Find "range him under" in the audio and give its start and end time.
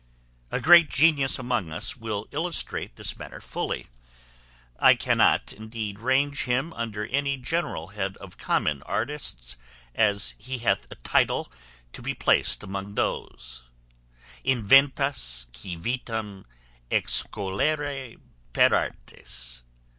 5.99-7.05